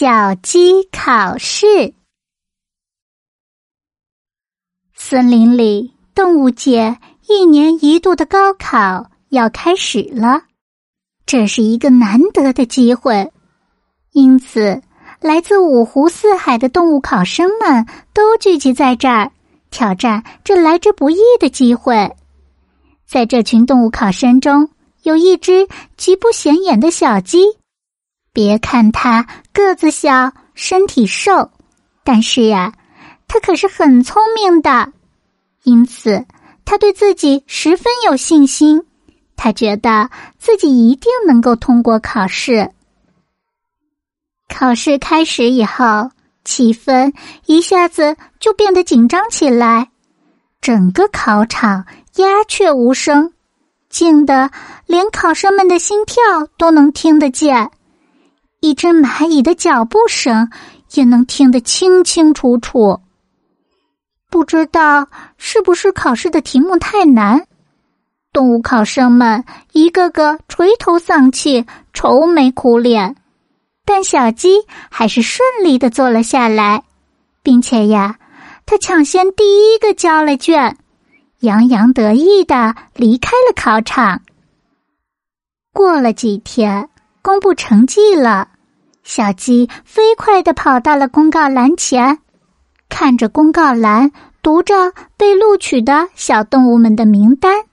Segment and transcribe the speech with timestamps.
[0.00, 1.92] 小鸡考试。
[4.94, 6.96] 森林里，动物界
[7.28, 10.44] 一年一度的高考要开始了，
[11.26, 13.30] 这是一个难得的机会，
[14.12, 14.80] 因此，
[15.20, 19.30] 来自五湖四海的动物考生们都聚集在这儿，
[19.70, 22.16] 挑战这来之不易的机会。
[23.06, 24.70] 在这群动物考生中，
[25.02, 27.59] 有一只极不显眼的小鸡。
[28.32, 31.50] 别看他个子小，身体瘦，
[32.04, 32.72] 但是呀，
[33.26, 34.92] 他可是很聪明的。
[35.64, 36.24] 因此，
[36.64, 38.86] 他对自己十分有信心。
[39.36, 42.70] 他觉得自己一定能够通过考试。
[44.48, 46.10] 考试开始以后，
[46.44, 47.14] 气氛
[47.46, 49.90] 一下子就变得紧张起来，
[50.60, 53.32] 整个考场鸦雀无声，
[53.88, 54.50] 静的
[54.86, 56.22] 连考生们的心跳
[56.58, 57.70] 都能听得见。
[58.60, 60.50] 一只蚂蚁的脚步声
[60.92, 63.00] 也能听得清清楚楚。
[64.28, 65.08] 不知道
[65.38, 67.46] 是不是考试的题目太难，
[68.32, 73.16] 动物考生们一个个垂头丧气、愁眉苦脸，
[73.86, 74.50] 但小鸡
[74.90, 76.84] 还是顺利的坐了下来，
[77.42, 78.18] 并且呀，
[78.66, 80.76] 它抢先第一个交了卷，
[81.40, 84.20] 洋洋得意的离开了考场。
[85.72, 86.90] 过了几天。
[87.22, 88.48] 公布成绩了，
[89.12, 92.20] 小鸡飞快的跑到了公告栏前，
[92.88, 97.64] 看着公告栏，读着被录取的小动物们的名单：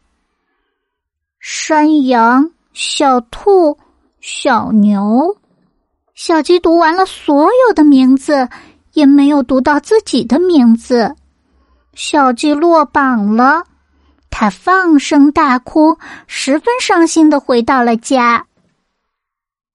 [1.40, 3.78] 山羊、小兔、
[4.20, 5.38] 小牛。
[6.16, 8.50] 小鸡读完了所有的名字，
[8.94, 11.16] 也没有读到自己的名字。
[11.94, 13.62] 小鸡落榜了，
[14.32, 18.48] 它放声大哭，十分伤心的回到了家。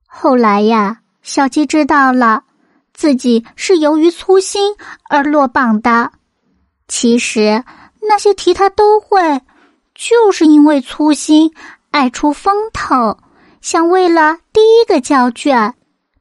[0.08, 2.42] 后来呀，小鸡知道了，
[2.92, 4.74] 自己是由于粗心
[5.08, 6.12] 而落榜的。
[6.88, 7.64] 其实
[8.00, 9.40] 那些题他都会，
[9.94, 11.52] 就是因为粗心，
[11.90, 13.16] 爱出风头，
[13.60, 15.74] 想为了第一个交卷，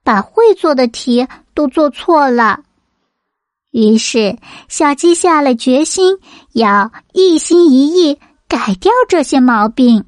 [0.03, 2.62] 把会做的题都做错了。
[3.72, 4.38] 于是，
[4.68, 6.18] 小鸡下了决心，
[6.53, 10.06] 要一心一意改掉这些毛病。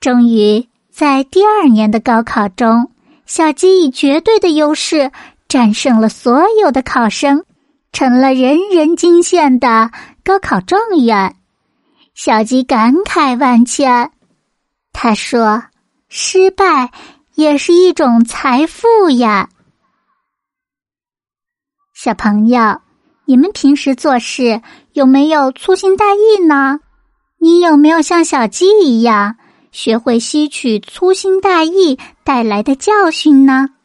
[0.00, 0.68] 终于。
[0.96, 2.90] 在第二年的高考中，
[3.26, 5.10] 小鸡以绝对的优势
[5.48, 7.44] 战胜了所有的考生，
[7.92, 9.90] 成了人人惊羡的
[10.24, 11.34] 高考状元。
[12.14, 14.10] 小鸡感慨万千，
[14.92, 15.64] 他说
[16.08, 16.90] ：“失败
[17.34, 19.48] 也是一种财富呀。”
[21.94, 22.80] 小朋友，
[23.24, 24.62] 你们平时做事
[24.92, 26.80] 有没有粗心大意呢？
[27.38, 29.36] 你有没有像小鸡一样？
[29.76, 33.75] 学会吸取粗心大意带来的教训呢？